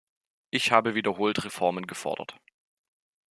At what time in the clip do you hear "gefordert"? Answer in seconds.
1.85-2.39